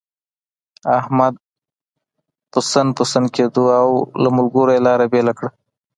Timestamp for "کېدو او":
3.35-3.89